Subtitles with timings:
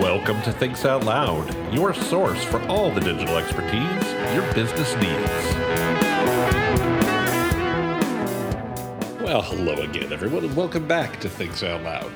[0.00, 5.70] Welcome to Thinks Out Loud, your source for all the digital expertise your business needs.
[9.20, 12.10] Well, hello again, everyone, and welcome back to Thinks Out Loud,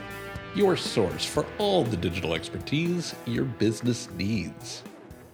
[0.55, 4.83] your source for all the digital expertise your business needs.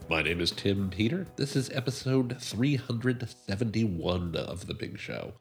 [0.08, 1.26] My name is Tim Peter.
[1.36, 5.34] This is episode 371 of The Big Show.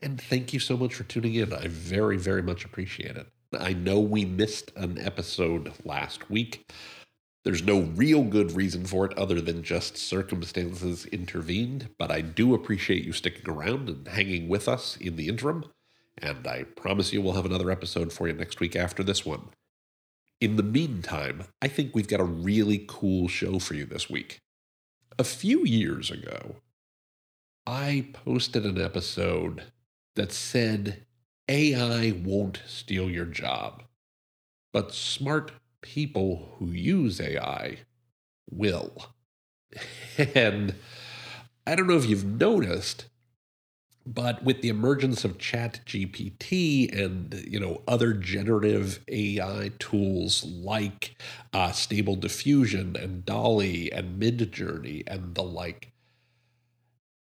[0.00, 1.52] And thank you so much for tuning in.
[1.52, 3.26] I very, very much appreciate it.
[3.58, 6.70] I know we missed an episode last week.
[7.44, 12.54] There's no real good reason for it other than just circumstances intervened, but I do
[12.54, 15.64] appreciate you sticking around and hanging with us in the interim.
[16.18, 19.48] And I promise you we'll have another episode for you next week after this one.
[20.40, 24.40] In the meantime, I think we've got a really cool show for you this week.
[25.18, 26.56] A few years ago,
[27.66, 29.64] I posted an episode
[30.18, 31.06] that said
[31.48, 33.84] AI won't steal your job,
[34.72, 37.78] but smart people who use AI
[38.50, 39.14] will.
[40.34, 40.74] and
[41.64, 43.06] I don't know if you've noticed,
[44.04, 51.14] but with the emergence of chat gpt and you know other generative ai tools like
[51.52, 55.92] uh, stable diffusion and DALL-E and midjourney and the like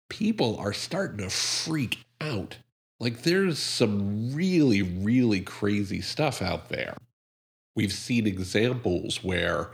[0.09, 2.57] people are starting to freak out
[2.99, 6.95] like there's some really really crazy stuff out there
[7.75, 9.71] we've seen examples where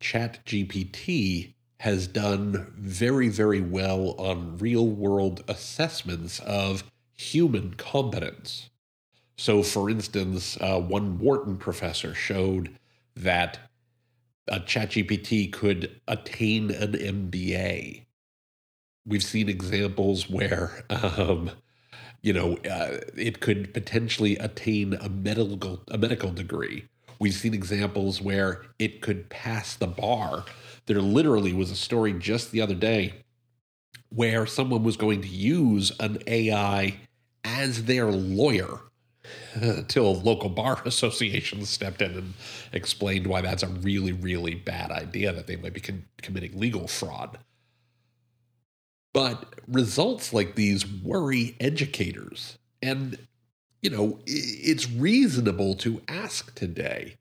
[0.00, 8.70] chat gpt has done very, very well on real world assessments of human competence.
[9.36, 12.76] So, for instance, uh, one Wharton professor showed
[13.14, 13.58] that
[14.48, 18.06] a ChatGPT could attain an MBA.
[19.06, 21.50] We've seen examples where, um,
[22.28, 26.84] you know, uh, it could potentially attain a medical a medical degree.
[27.18, 30.44] We've seen examples where it could pass the bar
[30.88, 33.12] there literally was a story just the other day
[34.08, 36.96] where someone was going to use an AI
[37.44, 38.80] as their lawyer
[39.54, 42.34] until local bar associations stepped in and
[42.72, 46.88] explained why that's a really, really bad idea that they might be con- committing legal
[46.88, 47.38] fraud.
[49.18, 52.56] But results like these worry educators.
[52.80, 53.18] And,
[53.82, 57.16] you know, it's reasonable to ask today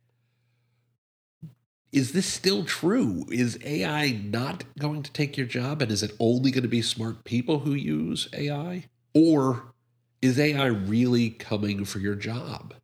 [1.91, 3.25] is this still true?
[3.31, 5.81] Is AI not going to take your job?
[5.81, 8.86] And is it only going to be smart people who use AI?
[9.16, 9.74] Or
[10.22, 12.75] is AI really coming for your job?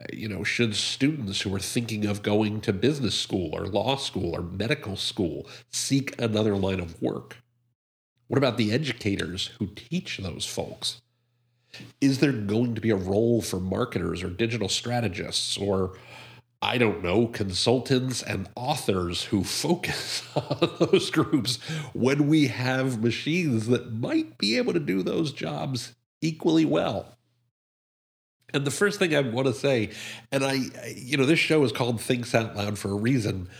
[0.00, 3.96] Uh, you know, should students who are thinking of going to business school or law
[3.96, 7.41] school or medical school seek another line of work?
[8.32, 11.02] What about the educators who teach those folks?
[12.00, 15.98] Is there going to be a role for marketers or digital strategists or
[16.62, 21.56] I don't know, consultants and authors who focus on those groups
[21.92, 27.18] when we have machines that might be able to do those jobs equally well.
[28.54, 29.90] And the first thing I want to say,
[30.30, 30.60] and I,
[30.96, 33.50] you know, this show is called Thinks Out Loud for a reason.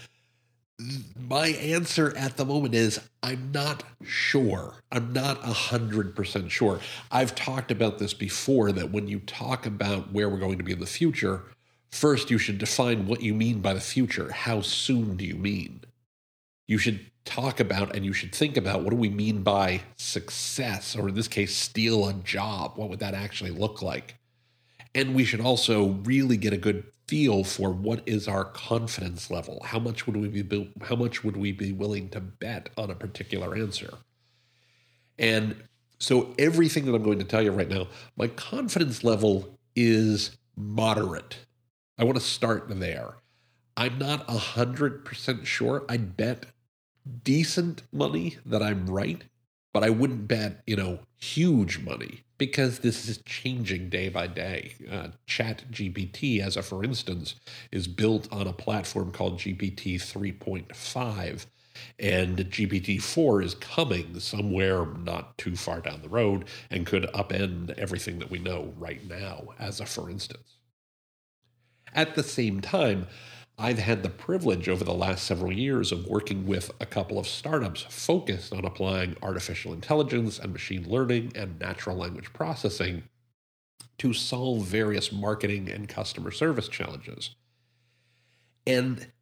[1.29, 4.75] My answer at the moment is I'm not sure.
[4.91, 6.81] I'm not 100% sure.
[7.11, 10.73] I've talked about this before that when you talk about where we're going to be
[10.73, 11.45] in the future,
[11.93, 14.33] First, you should define what you mean by the future.
[14.33, 15.83] How soon do you mean?
[16.67, 20.97] You should talk about and you should think about what do we mean by success,
[20.97, 22.73] or in this case, steal a job?
[22.77, 24.17] What would that actually look like?
[24.95, 29.61] And we should also really get a good feel for what is our confidence level.
[29.67, 32.95] How much would we be how much would we be willing to bet on a
[32.95, 33.99] particular answer?
[35.19, 35.63] And
[35.99, 41.41] so everything that I'm going to tell you right now, my confidence level is moderate.
[41.99, 43.17] I want to start there.
[43.77, 45.85] I'm not 100% sure.
[45.91, 46.47] I'd bet
[47.25, 49.21] decent money that I'm right,
[49.75, 54.75] but I wouldn't bet, you know, huge money because this is changing day by day.
[54.91, 57.37] Uh, Chat GPT, as a for instance,
[57.71, 61.47] is built on a platform called GPT 3.5.
[62.01, 67.79] And GPT 4 is coming somewhere not too far down the road and could upend
[67.79, 70.57] everything that we know right now, as a for instance.
[71.95, 73.07] At the same time,
[73.63, 77.29] I've had the privilege over the last several years of working with a couple of
[77.29, 83.05] startups focused on applying artificial intelligence and machine learning and natural language processing
[83.99, 87.37] to solve various marketing and customer service challenges.
[88.67, 89.13] And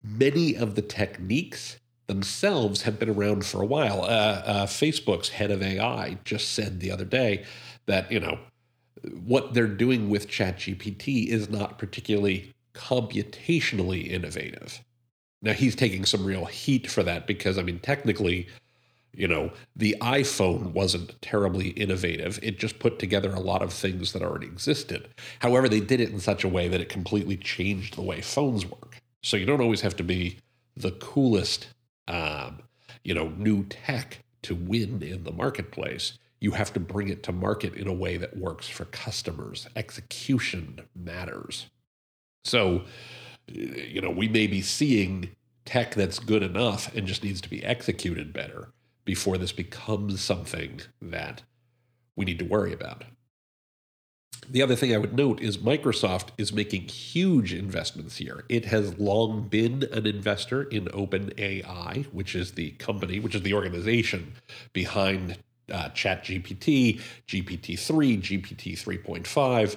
[0.00, 4.02] many of the techniques themselves have been around for a while.
[4.02, 7.44] Uh, uh, Facebook's head of AI just said the other day
[7.86, 8.38] that, you know,
[9.24, 14.82] what they're doing with ChatGPT is not particularly computationally innovative.
[15.42, 18.48] Now, he's taking some real heat for that because, I mean, technically,
[19.12, 22.38] you know, the iPhone wasn't terribly innovative.
[22.42, 25.08] It just put together a lot of things that already existed.
[25.40, 28.64] However, they did it in such a way that it completely changed the way phones
[28.64, 29.00] work.
[29.22, 30.38] So you don't always have to be
[30.76, 31.68] the coolest,
[32.06, 32.60] um,
[33.02, 36.18] you know, new tech to win in the marketplace.
[36.40, 39.68] You have to bring it to market in a way that works for customers.
[39.74, 41.66] Execution matters.
[42.48, 42.84] So,
[43.46, 45.30] you know, we may be seeing
[45.64, 48.72] tech that's good enough and just needs to be executed better
[49.04, 51.42] before this becomes something that
[52.16, 53.04] we need to worry about.
[54.50, 58.44] The other thing I would note is Microsoft is making huge investments here.
[58.48, 63.52] It has long been an investor in OpenAI, which is the company, which is the
[63.52, 64.32] organization
[64.72, 65.38] behind
[65.70, 69.76] uh, ChatGPT, GPT-3, GPT 3.5,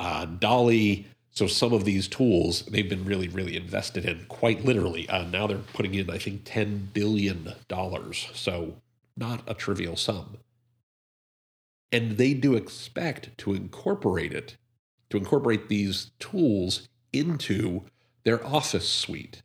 [0.00, 1.06] uh, DALL-E.
[1.38, 5.08] So some of these tools they've been really, really invested in, quite literally.
[5.08, 8.26] Uh, now they're putting in, I think, ten billion dollars.
[8.34, 8.78] So
[9.16, 10.38] not a trivial sum.
[11.92, 14.56] And they do expect to incorporate it,
[15.10, 17.84] to incorporate these tools into
[18.24, 19.42] their Office suite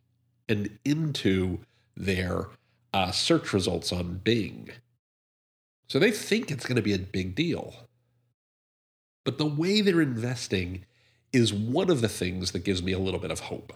[0.48, 1.60] and into
[1.96, 2.48] their
[2.92, 4.70] uh, search results on Bing.
[5.88, 7.86] So they think it's going to be a big deal.
[9.24, 10.86] But the way they're investing
[11.34, 13.72] is one of the things that gives me a little bit of hope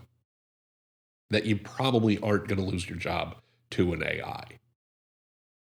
[1.31, 3.37] that you probably aren't going to lose your job
[3.71, 4.45] to an AI.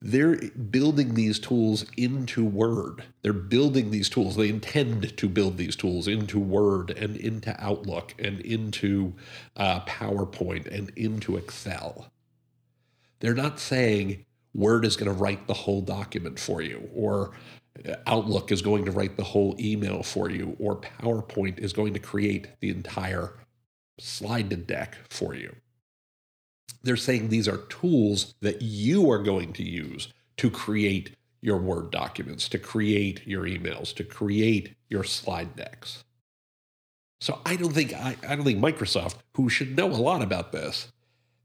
[0.03, 3.05] They're building these tools into Word.
[3.23, 4.37] They're building these tools.
[4.37, 9.15] They intend to build these tools into Word and into Outlook and into
[9.57, 12.09] uh, PowerPoint and into Excel.
[13.21, 17.33] They're not saying, Word is going to write the whole document for you, or
[18.07, 22.01] Outlook is going to write the whole email for you, or PowerPoint is going to
[22.01, 23.35] create the entire
[23.99, 25.55] slide deck for you.
[26.83, 31.91] They're saying these are tools that you are going to use to create your Word
[31.91, 36.05] documents, to create your emails, to create your slide decks.
[37.21, 40.53] So I don't think I, I don't think Microsoft, who should know a lot about
[40.53, 40.93] this,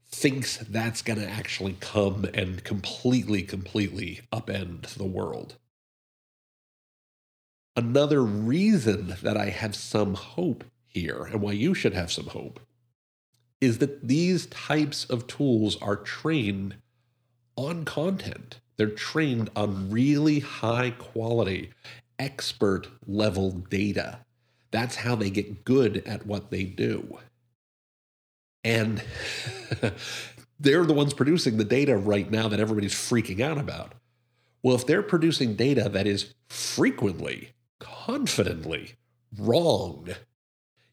[0.06, 5.56] thinks that's going to actually come and completely, completely upend the world.
[7.74, 12.60] Another reason that I have some hope here, and why you should have some hope,
[13.62, 16.76] is that these types of tools are trained
[17.56, 18.60] on content.
[18.76, 21.70] They're trained on really high quality,
[22.18, 24.18] expert level data.
[24.70, 27.20] That's how they get good at what they do.
[28.64, 29.02] And
[30.60, 33.92] they're the ones producing the data right now that everybody's freaking out about.
[34.62, 37.50] Well, if they're producing data that is frequently,
[37.82, 38.94] confidently
[39.36, 40.08] wrong,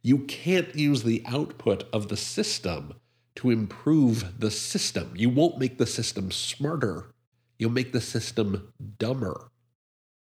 [0.02, 2.96] you can't use the output of the system
[3.36, 5.14] to improve the system.
[5.16, 7.14] You won't make the system smarter,
[7.58, 9.52] you'll make the system dumber.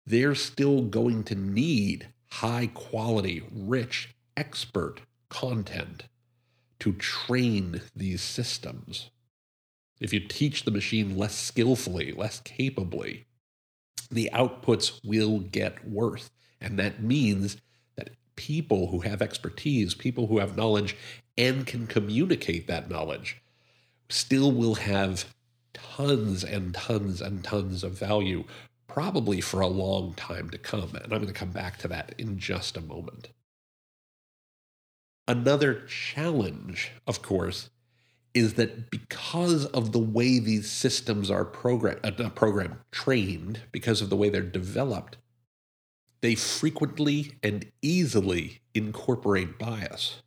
[0.05, 6.03] They're still going to need high quality, rich, expert content
[6.79, 9.09] to train these systems.
[9.99, 13.25] If you teach the machine less skillfully, less capably,
[14.11, 16.29] the outputs will get worse.
[16.65, 17.57] And that means
[17.95, 20.97] that people who have expertise, people who have knowledge
[21.37, 23.39] and can communicate that knowledge,
[24.09, 25.25] still will have
[25.75, 28.45] tons and tons and tons of value,
[28.87, 30.95] probably for a long time to come.
[30.95, 33.29] And I'm going to come back to that in just a moment.
[35.27, 37.69] Another challenge, of course,
[38.33, 44.09] is that because of the way these systems are program, uh, program trained, because of
[44.09, 45.17] the way they're developed,
[46.21, 50.21] they frequently and easily incorporate bias.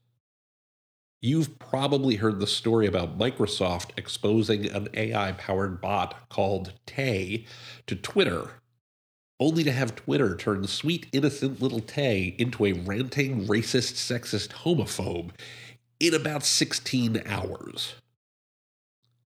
[1.21, 7.45] You've probably heard the story about Microsoft exposing an AI powered bot called Tay
[7.87, 8.51] to Twitter
[9.41, 15.31] only to have Twitter turn sweet, innocent little Tay into a ranting, racist, sexist homophobe
[16.01, 17.95] in about 16 hours.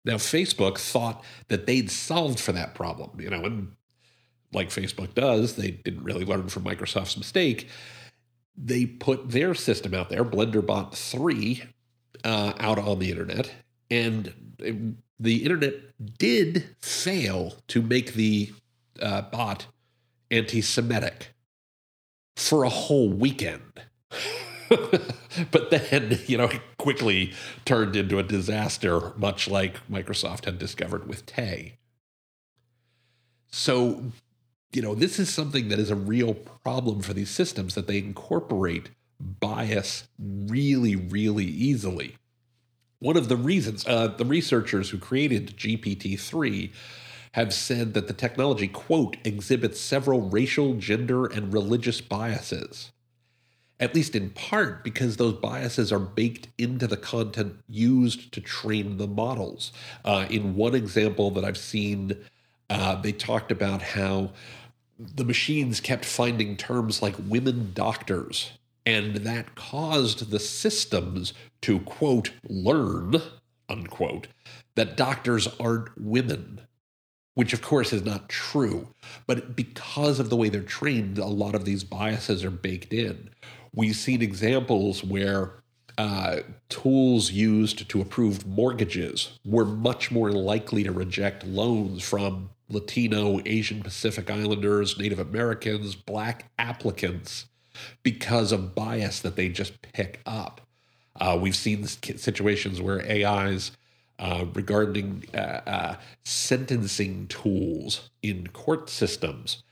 [0.06, 3.74] Now, Facebook thought that they'd solved for that problem, you know, and
[4.54, 7.70] like Facebook does, they didn't really learn from Microsoft's mistake.
[8.58, 11.64] They put their system out there, BlenderBot 3,
[12.24, 13.52] uh, out on the internet,
[13.90, 14.34] and
[15.20, 15.74] the internet
[16.18, 18.52] did fail to make the
[19.02, 19.68] uh, bot
[20.32, 21.34] anti Semitic
[22.36, 23.82] for a whole weekend.
[25.52, 27.34] but then, you know, it quickly
[27.66, 31.78] turned into a disaster, much like Microsoft had discovered with Tay.
[33.52, 34.12] So,
[34.72, 37.98] you know, this is something that is a real problem for these systems that they
[37.98, 42.16] incorporate bias really, really easily.
[43.00, 46.72] One of the reasons, uh, the researchers who created GPT 3
[47.34, 52.92] have said that the technology, quote, exhibits several racial, gender, and religious biases.
[53.80, 58.98] At least in part because those biases are baked into the content used to train
[58.98, 59.72] the models.
[60.04, 62.18] Uh, in one example that I've seen,
[62.70, 64.32] uh, they talked about how
[65.00, 68.52] the machines kept finding terms like women doctors,
[68.86, 73.22] and that caused the systems to, quote, learn,
[73.70, 74.28] unquote,
[74.76, 76.62] that doctors aren't women
[77.40, 78.90] which of course is not true.
[79.26, 83.30] But because of the way they're trained, a lot of these biases are baked in.
[83.74, 85.64] We've seen examples where
[85.98, 93.40] uh, tools used to approve mortgages were much more likely to reject loans from Latino,
[93.46, 97.46] Asian Pacific Islanders, Native Americans, Black applicants
[98.04, 100.62] because of bias that they just pick up.
[101.20, 103.72] Uh, we've seen situations where AIs
[104.20, 109.64] uh, regarding uh, uh, sentencing tools in court systems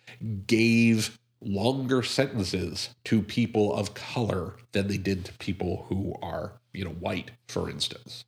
[0.45, 6.83] gave longer sentences to people of color than they did to people who are, you
[6.83, 8.25] know, white, for instance.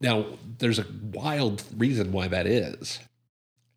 [0.00, 0.26] Now,
[0.58, 3.00] there's a wild reason why that is.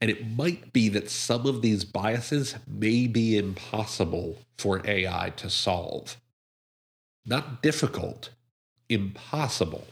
[0.02, 5.50] And it might be that some of these biases may be impossible for AI to
[5.50, 6.18] solve.
[7.26, 8.30] Not difficult,
[8.88, 9.86] impossible.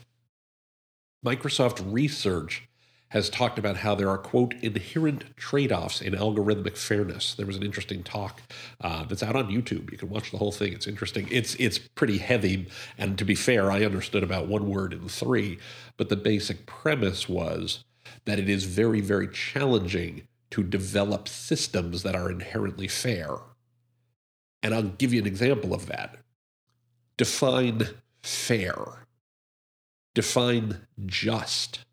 [1.26, 2.68] Microsoft Research
[3.10, 7.34] has talked about how there are, quote, inherent trade offs in algorithmic fairness.
[7.34, 8.42] There was an interesting talk
[8.82, 9.92] uh, that's out on YouTube.
[9.92, 10.74] You can watch the whole thing.
[10.74, 11.28] It's interesting.
[11.32, 12.68] It's, it's pretty heavy.
[12.98, 15.58] And to be fair, I understood about one word in three.
[15.96, 17.86] But the basic premise was
[18.26, 23.30] that it is very, very challenging to develop systems that are inherently fair.
[24.64, 26.18] And I'll give you an example of that.
[27.18, 27.88] Define
[28.24, 29.08] fair
[30.18, 31.86] define just,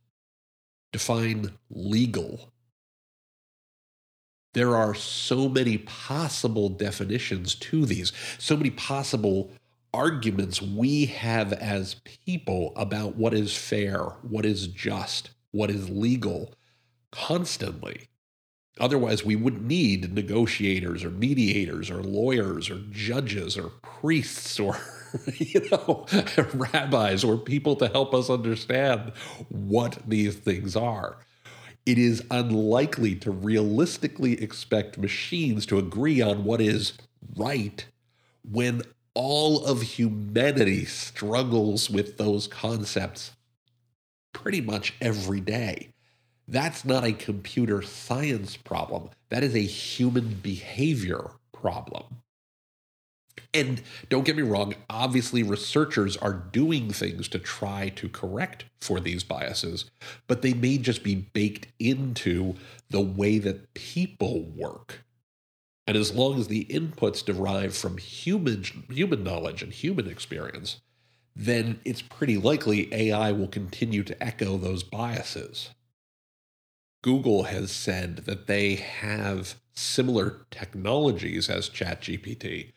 [0.91, 2.49] define legal.
[4.55, 9.51] There are so many possible definitions to these, so many possible
[9.93, 16.53] arguments we have as people about what is fair, what is just, what is legal
[17.13, 18.09] constantly.
[18.81, 24.77] Otherwise, we wouldn't need negotiators or mediators or lawyers or judges or priests or
[25.39, 26.07] you know,
[26.55, 29.13] rabbis or people to help us understand
[29.49, 31.19] what these things are.
[31.87, 36.95] It is unlikely to realistically expect machines to agree on what is
[37.37, 37.87] right
[38.51, 38.83] when
[39.15, 43.31] all of humanity struggles with those concepts
[44.35, 45.95] pretty much every day.
[46.47, 49.09] That's not a computer science problem.
[49.31, 52.05] That is a human behavior problem.
[53.55, 59.01] And don't get me wrong, obviously, researchers are doing things to try to correct for
[59.01, 59.91] these biases,
[60.27, 62.57] but they may just be baked into
[62.91, 65.05] the way that people work.
[65.87, 70.81] And as long as the inputs derive from human, human knowledge and human experience,
[71.37, 75.71] then it's pretty likely AI will continue to echo those biases.
[77.03, 82.73] Google has said that they have similar technologies as ChatGPT,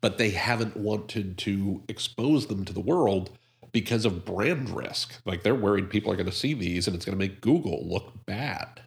[0.00, 3.30] but they haven't wanted to expose them to the world
[3.72, 5.14] because of brand risk.
[5.24, 7.82] Like they're worried people are going to see these and it's going to make Google
[7.88, 8.82] look bad.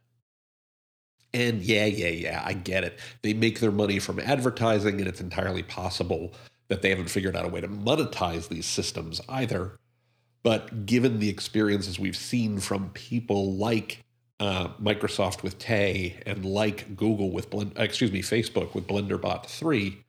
[1.33, 2.97] And yeah, yeah, yeah, I get it.
[3.21, 6.33] They make their money from advertising, and it's entirely possible
[6.67, 9.77] that they haven't figured out a way to monetize these systems either.
[10.43, 14.03] But given the experiences we've seen from people like
[14.39, 20.05] uh, Microsoft with Tay and like Google with Blend, excuse me, Facebook with BlenderBot 3,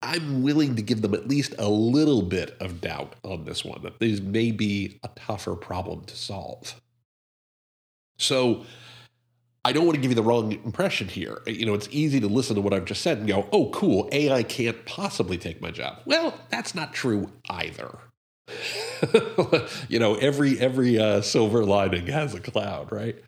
[0.00, 3.82] I'm willing to give them at least a little bit of doubt on this one,
[3.82, 6.80] that this may be a tougher problem to solve.
[8.18, 8.64] So
[9.68, 11.42] I don't want to give you the wrong impression here.
[11.46, 14.08] You know, it's easy to listen to what I've just said and go, oh, cool,
[14.12, 15.98] AI can't possibly take my job.
[16.06, 17.98] Well, that's not true either.
[19.90, 23.22] you know, every every uh, silver lining has a cloud, right?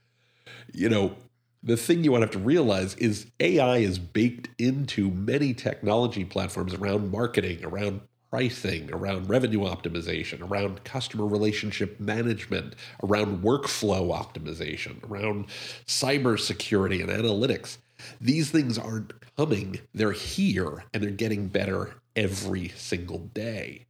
[0.72, 1.14] You know,
[1.62, 6.24] the thing you want to have to realize is AI is baked into many technology
[6.24, 15.02] platforms around marketing, around pricing, around revenue optimization, around customer relationship management, around workflow optimization,
[15.10, 15.46] around
[15.86, 17.78] cybersecurity and analytics.
[18.20, 23.86] These things aren't coming, they're here and they're getting better every single day.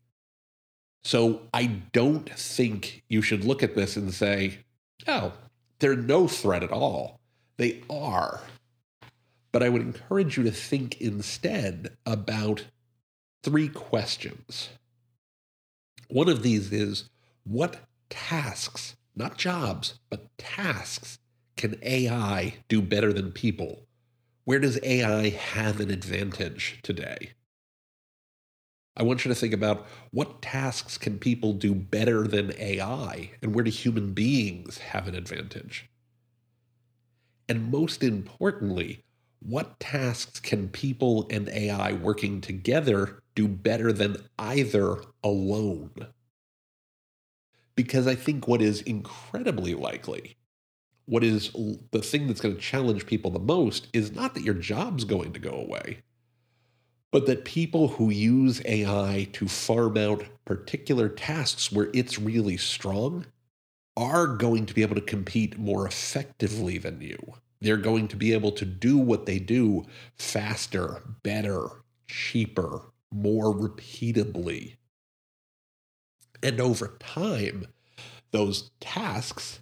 [1.04, 4.58] So I don't think you should look at this and say,
[5.06, 5.32] oh,
[5.78, 7.20] they're no threat at all.
[7.56, 8.40] They are.
[9.52, 12.64] But I would encourage you to think instead about
[13.42, 14.70] three questions.
[16.08, 17.08] One of these is
[17.44, 21.18] what tasks, not jobs, but tasks,
[21.56, 23.86] can AI do better than people?
[24.44, 27.32] Where does AI have an advantage today?
[28.96, 33.54] I want you to think about what tasks can people do better than AI and
[33.54, 35.88] where do human beings have an advantage?
[37.48, 39.04] And most importantly,
[39.40, 45.90] what tasks can people and AI working together do better than either alone?
[47.74, 50.36] Because I think what is incredibly likely,
[51.06, 51.50] what is
[51.90, 55.32] the thing that's going to challenge people the most, is not that your job's going
[55.32, 56.02] to go away
[57.10, 63.26] but that people who use AI to farm out particular tasks where it's really strong
[63.96, 67.18] are going to be able to compete more effectively than you.
[67.60, 69.84] They're going to be able to do what they do
[70.16, 71.66] faster, better,
[72.06, 74.76] cheaper, more repeatably.
[76.42, 77.66] And over time,
[78.30, 79.60] those tasks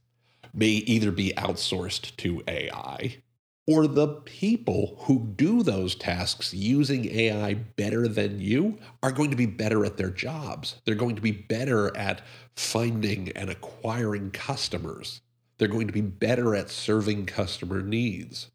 [0.54, 3.22] may either be outsourced to AI
[3.68, 9.36] or the people who do those tasks using AI better than you are going to
[9.36, 10.76] be better at their jobs.
[10.86, 12.22] They're going to be better at
[12.56, 15.20] finding and acquiring customers.
[15.58, 18.50] They're going to be better at serving customer needs.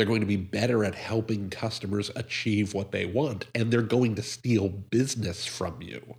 [0.00, 4.14] They're going to be better at helping customers achieve what they want, and they're going
[4.14, 6.16] to steal business from you.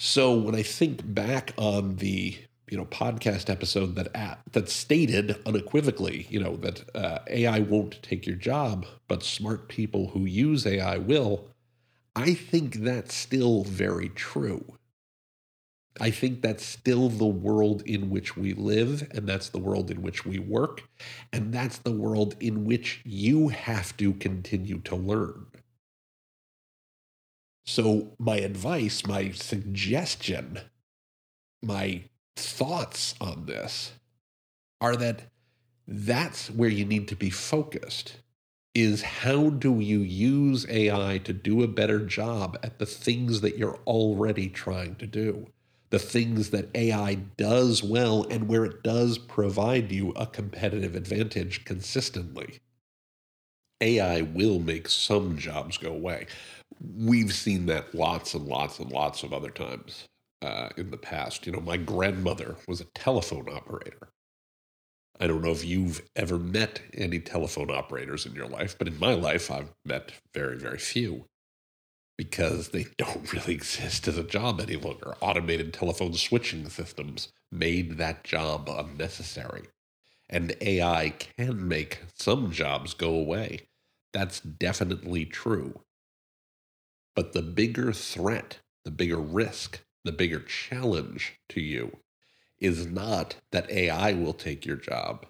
[0.00, 2.38] So when I think back on the
[2.68, 8.02] you know podcast episode that at, that stated unequivocally you know that uh, AI won't
[8.02, 11.46] take your job, but smart people who use AI will.
[12.16, 14.74] I think that's still very true.
[16.00, 20.02] I think that's still the world in which we live, and that's the world in
[20.02, 20.82] which we work,
[21.32, 25.46] and that's the world in which you have to continue to learn.
[27.64, 30.60] So, my advice, my suggestion,
[31.62, 32.04] my
[32.36, 33.92] thoughts on this
[34.80, 35.22] are that
[35.88, 38.18] that's where you need to be focused
[38.74, 43.56] is how do you use AI to do a better job at the things that
[43.56, 45.46] you're already trying to do?
[45.90, 51.64] The things that AI does well and where it does provide you a competitive advantage
[51.64, 52.60] consistently.
[53.80, 56.26] AI will make some jobs go away.
[56.96, 60.08] We've seen that lots and lots and lots of other times
[60.42, 61.46] uh, in the past.
[61.46, 64.08] You know, my grandmother was a telephone operator.
[65.20, 68.98] I don't know if you've ever met any telephone operators in your life, but in
[68.98, 71.26] my life, I've met very, very few
[72.16, 75.14] because they don't really exist as a job any longer.
[75.20, 79.64] Automated telephone switching systems made that job unnecessary.
[80.28, 83.68] And AI can make some jobs go away.
[84.12, 85.82] That's definitely true.
[87.14, 91.98] But the bigger threat, the bigger risk the bigger challenge to you
[92.60, 95.26] is not that AI will take your job.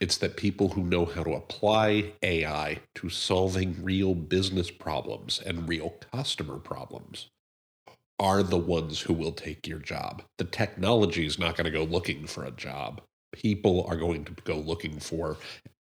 [0.00, 5.68] It's that people who know how to apply AI to solving real business problems and
[5.68, 7.28] real customer problems
[8.18, 10.22] are the ones who will take your job.
[10.38, 13.02] The technology is not going to go looking for a job.
[13.32, 15.36] People are going to go looking for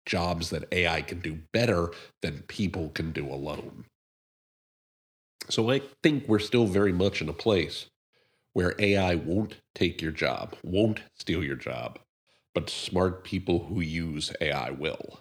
[0.05, 3.85] jobs that AI can do better than people can do alone.
[5.49, 7.87] So I think we're still very much in a place
[8.53, 11.99] where AI won't take your job, won't steal your job,
[12.57, 15.19] but smart people who use AI will.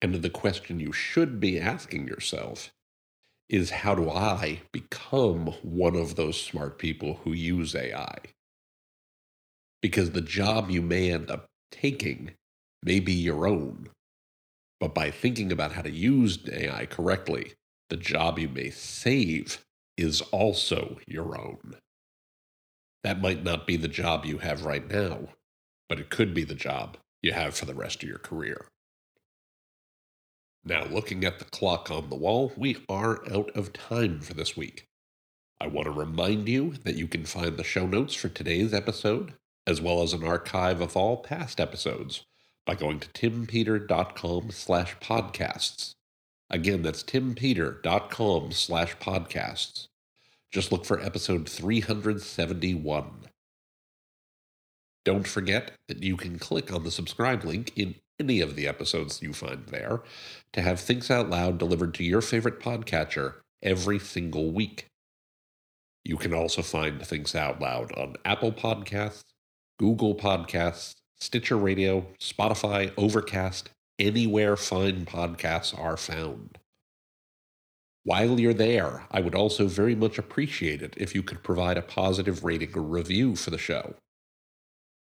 [0.00, 2.70] And the question you should be asking yourself
[3.48, 8.18] is how do I become one of those smart people who use AI?
[9.82, 12.34] Because the job you may end up taking
[12.80, 13.88] may be your own.
[14.78, 17.54] But by thinking about how to use AI correctly,
[17.90, 19.64] the job you may save
[19.96, 21.74] is also your own.
[23.02, 25.30] That might not be the job you have right now,
[25.88, 28.66] but it could be the job you have for the rest of your career.
[30.64, 34.56] Now, looking at the clock on the wall, we are out of time for this
[34.56, 34.86] week.
[35.60, 39.34] I want to remind you that you can find the show notes for today's episode,
[39.66, 42.24] as well as an archive of all past episodes,
[42.66, 45.92] by going to timpeter.com slash podcasts.
[46.50, 49.88] Again, that's timpeter.com slash podcasts.
[50.50, 53.28] Just look for episode 371.
[55.04, 59.20] Don't forget that you can click on the subscribe link in any of the episodes
[59.20, 60.02] you find there
[60.52, 64.86] to have Thinks Out Loud delivered to your favorite podcatcher every single week.
[66.04, 69.24] You can also find Thinks Out Loud on Apple Podcasts,
[69.78, 76.58] Google Podcasts, Stitcher Radio, Spotify, Overcast, anywhere fine podcasts are found.
[78.04, 81.82] While you're there, I would also very much appreciate it if you could provide a
[81.82, 83.94] positive rating or review for the show.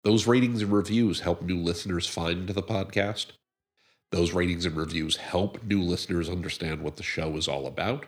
[0.06, 3.32] Those ratings and reviews help new listeners find the podcast.
[4.12, 8.06] Those ratings and reviews help new listeners understand what the show is all about.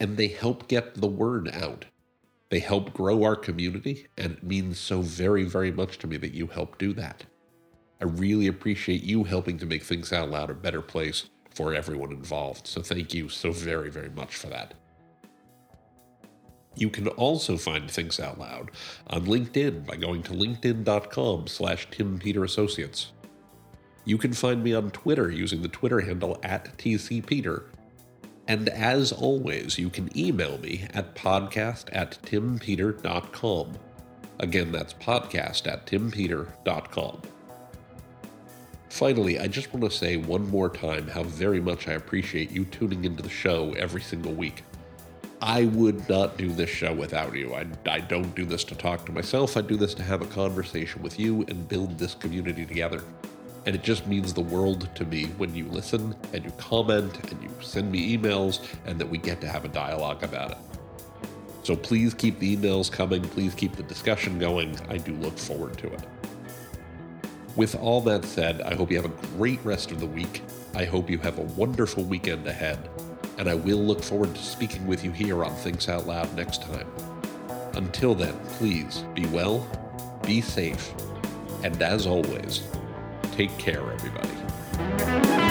[0.00, 1.84] And they help get the word out.
[2.48, 6.32] They help grow our community, and it means so very, very much to me that
[6.32, 7.26] you help do that.
[8.00, 12.12] I really appreciate you helping to make Thinks Out Loud a better place for everyone
[12.12, 12.66] involved.
[12.66, 14.72] So thank you so very, very much for that.
[16.76, 18.70] You can also find Thinks Out Loud
[19.08, 23.12] on LinkedIn by going to linkedin.com slash Tim Peter Associates.
[24.04, 27.64] You can find me on Twitter using the Twitter handle at TCPeter.
[28.48, 33.72] And as always, you can email me at podcast at timpeter.com.
[34.38, 37.20] Again, that's podcast at timpeter.com.
[38.88, 42.64] Finally, I just want to say one more time how very much I appreciate you
[42.64, 44.64] tuning into the show every single week.
[45.42, 47.54] I would not do this show without you.
[47.54, 49.56] I, I don't do this to talk to myself.
[49.56, 53.02] I do this to have a conversation with you and build this community together.
[53.64, 57.42] And it just means the world to me when you listen and you comment and
[57.42, 60.58] you send me emails and that we get to have a dialogue about it.
[61.62, 63.22] So please keep the emails coming.
[63.22, 64.78] Please keep the discussion going.
[64.90, 66.00] I do look forward to it.
[67.56, 70.42] With all that said, I hope you have a great rest of the week.
[70.74, 72.90] I hope you have a wonderful weekend ahead
[73.40, 76.60] and I will look forward to speaking with you here on Thinks Out Loud next
[76.60, 76.86] time.
[77.72, 79.66] Until then, please be well,
[80.26, 80.92] be safe,
[81.64, 82.62] and as always,
[83.32, 85.49] take care, everybody.